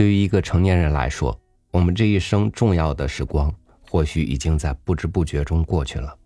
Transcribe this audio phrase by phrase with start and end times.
[0.00, 1.38] 对于一个成年人来说，
[1.70, 6.16] 我们这一生重要的时光，或许已经在不知不觉中过去了，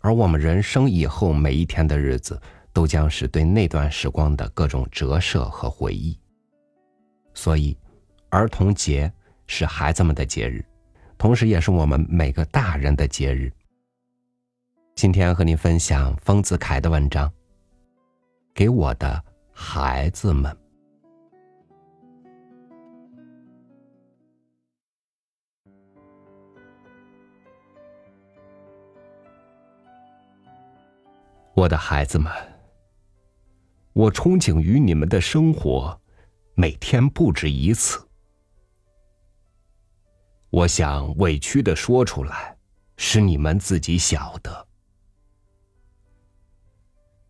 [0.00, 6.18] 而我们人生以后每一天的日子，都将是对那段时光的各种折射和回忆。
[7.32, 7.78] 所以，
[8.28, 9.08] 儿童节
[9.46, 10.64] 是孩子们的节日，
[11.16, 13.52] 同时也是我们每个大人的节日。
[14.96, 17.28] 今天和您分享丰子恺的文章，
[18.52, 20.52] 《给我的孩子们》。
[31.62, 32.32] 我的孩子们，
[33.92, 36.00] 我憧憬于你们的生活，
[36.56, 38.04] 每天不止一次。
[40.50, 42.56] 我想委屈的说出来，
[42.96, 44.66] 使你们自己晓得。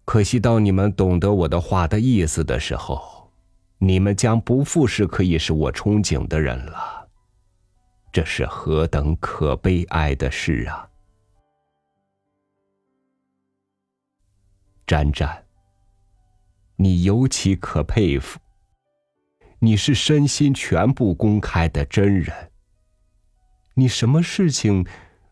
[0.07, 3.31] 可惜，到你们懂得我的话的意思的时候，
[3.77, 7.07] 你们将不复是可以使我憧憬的人了。
[8.11, 10.89] 这是何等可悲哀的事啊！
[14.93, 15.47] 沾沾，
[16.77, 18.39] 你尤其可佩服。
[19.59, 22.53] 你是身心全部公开的真人。
[23.73, 24.87] 你什么事情，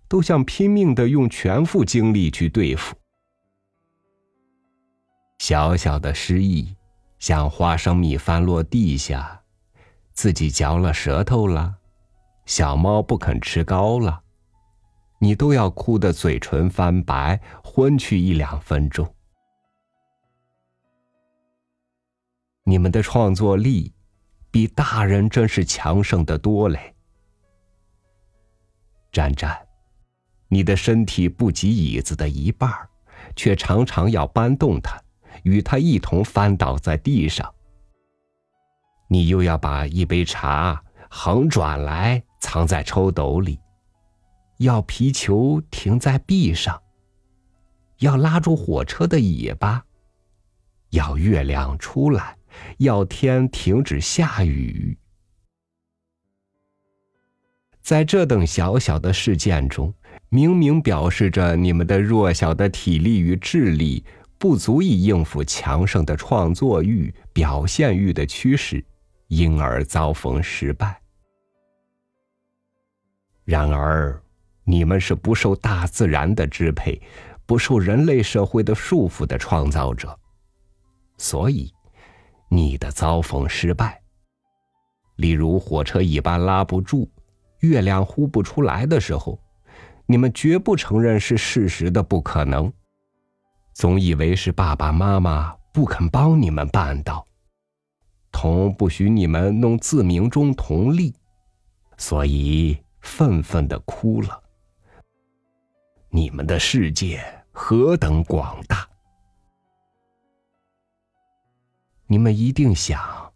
[0.08, 2.96] 都想拼命的用全副精力去对付。
[5.40, 6.74] 小小的失意，
[7.18, 9.42] 像花生米翻落地下，
[10.14, 11.74] 自己嚼了舌头了，
[12.46, 14.22] 小猫不肯吃糕了，
[15.18, 19.06] 你都要哭得嘴唇翻白，昏去一两分钟。
[22.70, 23.92] 你们的创作力，
[24.48, 26.94] 比大人真是强盛的多嘞。
[29.10, 29.66] 沾沾，
[30.46, 32.72] 你的身体不及椅子的一半
[33.34, 34.96] 却常常要搬动它，
[35.42, 37.52] 与它一同翻倒在地上。
[39.08, 43.58] 你又要把一杯茶横转来藏在抽斗里，
[44.58, 46.80] 要皮球停在壁上，
[47.98, 49.84] 要拉住火车的尾巴，
[50.90, 52.36] 要月亮出来。
[52.78, 54.96] 要天停止下雨，
[57.82, 59.92] 在这等小小的事件中，
[60.28, 64.04] 明明表示着你们的弱小的体力与智力
[64.38, 68.84] 不足以应付强盛的创作欲、表现欲的趋势，
[69.28, 71.00] 因而遭逢失败。
[73.44, 74.22] 然而，
[74.64, 77.00] 你们是不受大自然的支配、
[77.44, 80.16] 不受人类社会的束缚的创造者，
[81.18, 81.72] 所以。
[82.52, 84.02] 你的遭逢失败，
[85.16, 87.08] 例如火车尾巴拉不住，
[87.60, 89.40] 月亮呼不出来的时候，
[90.04, 92.72] 你们绝不承认是事实的不可能，
[93.72, 97.24] 总以为是爸爸妈妈不肯帮你们办到，
[98.32, 101.14] 同不许你们弄自鸣钟同利，
[101.98, 104.42] 所以愤愤的哭了。
[106.08, 107.22] 你们的世界
[107.52, 108.89] 何等广大！
[112.12, 113.32] 你们一定想，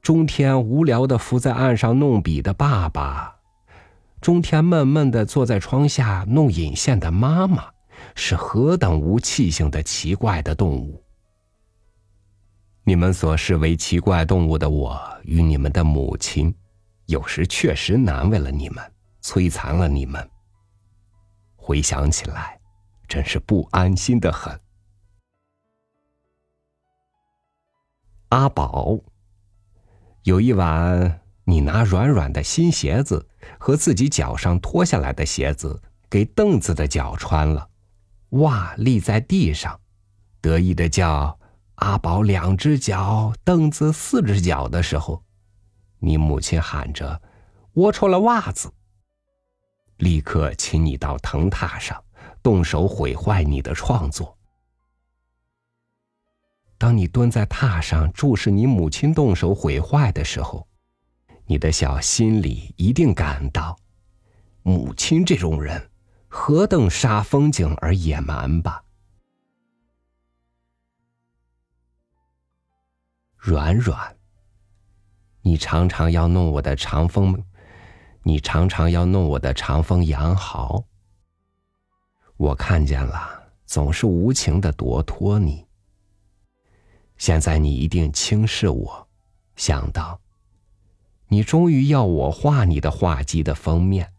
[0.00, 3.36] 中天无聊的伏在岸上弄笔的爸爸，
[4.22, 7.72] 中天闷闷的坐在窗下弄引线的妈妈，
[8.14, 11.04] 是何等无气性的奇怪的动物。
[12.84, 16.54] 你们所视为奇怪动物的我与你们的母亲，
[17.04, 18.82] 有时确实难为了你们，
[19.22, 20.26] 摧残了你们。
[21.54, 22.58] 回想起来，
[23.06, 24.58] 真是不安心的很。
[28.30, 28.96] 阿宝，
[30.22, 37.68] 有一晚，你拿软软的新鞋子和自己脚上脱下来的鞋子给凳子的脚穿了，
[38.30, 39.80] 袜立在地上，
[40.40, 41.36] 得意的叫
[41.74, 45.24] 阿宝两只脚，凳子四只脚的时候，
[45.98, 47.20] 你母亲喊着
[47.72, 48.70] 我穿了袜子，
[49.96, 52.00] 立刻请你到藤榻上，
[52.44, 54.38] 动手毁坏你的创作。
[56.80, 60.66] 当你蹲在榻上注视你母亲动手毁坏的时候，
[61.44, 63.76] 你的小心里一定感到，
[64.62, 65.90] 母亲这种人
[66.26, 68.82] 何等煞风景而野蛮吧？
[73.36, 74.16] 软软，
[75.42, 77.44] 你常常要弄我的长风，
[78.22, 80.82] 你常常要弄我的长风羊毫，
[82.38, 85.66] 我看见了，总是无情的夺脱你。
[87.20, 89.08] 现在你一定轻视我，
[89.54, 90.18] 想到，
[91.28, 94.10] 你终于要我画你的画集的封面。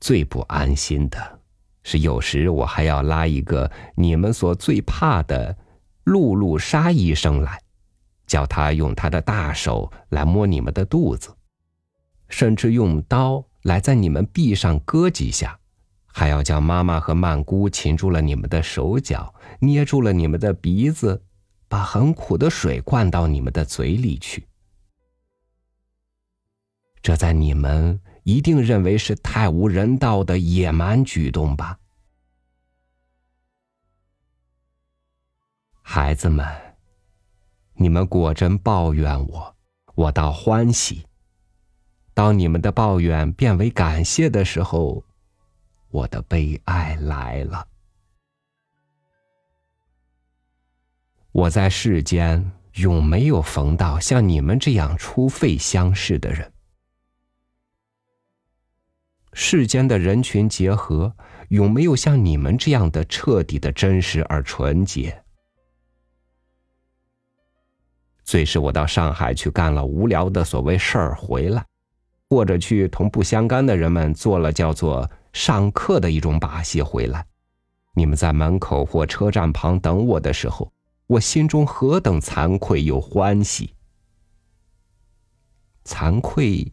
[0.00, 1.40] 最不安心的
[1.82, 5.54] 是，有时我还要拉一个你们所最怕的
[6.04, 7.60] 露露莎医生来，
[8.26, 11.36] 叫他用他的大手来摸你们的肚子，
[12.30, 15.59] 甚至用刀来在你们臂上割几下，
[16.20, 21.24] 还要叫妈妈和曼姑擒住了你们的手脚，捏住了你们的鼻子，
[21.66, 24.46] 把很苦的水灌到你们的嘴里去。
[27.00, 31.78] 这在你们一定认为是太无人道的野蛮举动吧？
[35.80, 36.46] 孩子们，
[37.76, 39.56] 你们果真抱怨我，
[39.94, 41.06] 我倒欢喜。
[42.12, 45.02] 当你们的抱怨变为感谢的时候，
[45.90, 47.66] 我的悲哀来了。
[51.32, 56.52] 我在世间永没有逢到像你们这样出费相视的人。
[59.32, 61.14] 世间的人群结合，
[61.50, 65.22] 永没有像你们这样的彻底的真实而纯洁。
[68.24, 71.64] 最是我到上海去干了无聊的所谓事儿回来，
[72.28, 77.26] 或者去同不相干的人们做了叫做上课的一种把戏回来。
[77.94, 80.72] 你们在门口或车站旁等我的时候，
[81.06, 83.74] 我心中何等惭愧又欢喜。
[85.84, 86.72] 惭愧。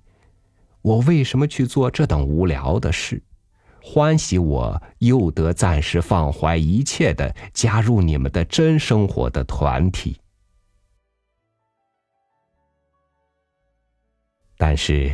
[0.84, 3.22] 我为什么去做这等无聊的事？
[3.82, 10.18] 欢喜我又得暂时放怀一切的加入你们的真生活的团体。
[14.58, 15.14] 但是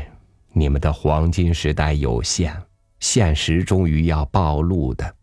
[0.52, 2.56] 你们的黄金时代有限，
[3.04, 5.14] 现实终于要暴露的。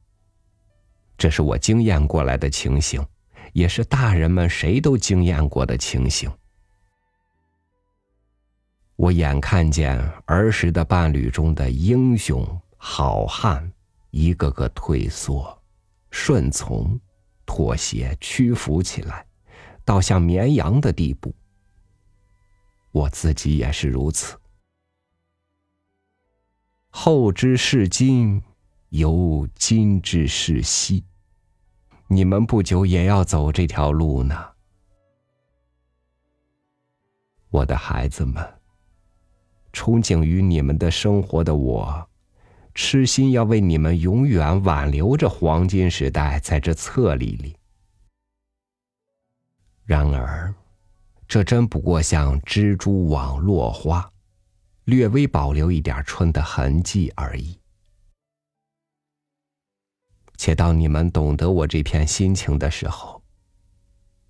[1.16, 3.02] 这是我经验过来的情形，
[3.54, 6.30] 也是大人们谁都经验过的情形。
[8.96, 12.46] 我眼看见儿时的伴侣中的英雄
[12.76, 13.72] 好汉，
[14.10, 15.58] 一个个退缩、
[16.10, 17.00] 顺从、
[17.46, 19.24] 妥协、屈服起来，
[19.86, 21.34] 到像绵羊的地步。
[22.92, 24.38] 我自己也是如此。
[26.90, 28.42] 后之视今，
[28.88, 31.04] 犹今之视昔。
[32.08, 34.36] 你们不久也要走这条路呢，
[37.48, 38.44] 我的孩子们。
[39.72, 42.08] 憧憬于你们的生活的我，
[42.74, 47.56] 痴心要为你们永远挽留着黄金时代在这册里里。
[49.84, 50.52] 然而，
[51.28, 54.10] 这真不过像蜘蛛网落花，
[54.84, 57.58] 略微保留一点春的痕迹而已。
[60.36, 63.22] 且到你们懂得我这片心情的时候，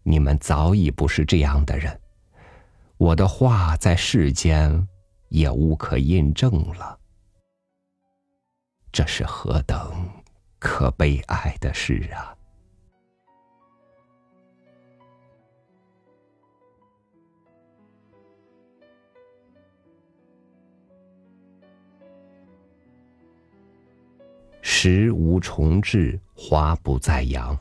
[0.02, 2.00] 你们早已不是这样的人。
[2.96, 4.86] 我的话在世间。
[5.30, 6.98] 也无可印证了，
[8.90, 10.10] 这是何等
[10.58, 12.36] 可悲哀的事啊！
[24.82, 27.54] 时无重至，花不再扬，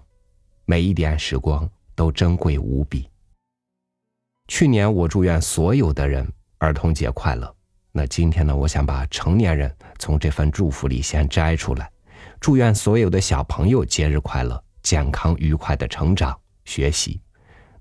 [0.64, 3.10] 每一点时光都珍贵无比。
[4.48, 6.26] 去年我祝愿所有的人
[6.60, 7.54] 儿童节快乐。
[7.92, 11.92] 那今天呢，我想把成年人从这份祝福里先摘出来，
[12.40, 17.20] 祝愿所有的小朋友节日快乐，健康愉快的成长学习。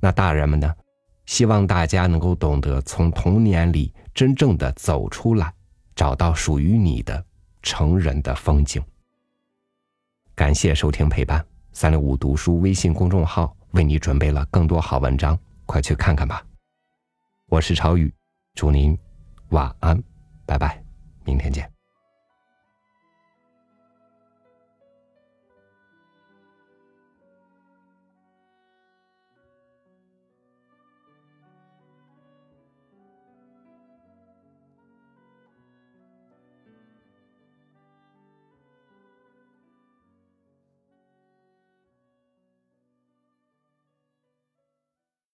[0.01, 0.75] 那大人们呢，
[1.27, 5.55] 希望大家能够懂得从童年里真正的走出来，
[5.95, 7.25] 找到属于你的
[7.63, 8.83] 成人的风景。
[10.39, 16.41] 感谢收听陪伴，三六五读书微信公众号为你准备了更多好文章，快去看看吧。
[17.49, 18.15] 我是朝宇，
[18.55, 18.97] 祝您。
[19.49, 20.01] 晚安，
[20.47, 20.81] 拜拜，
[21.25, 21.78] 明天见。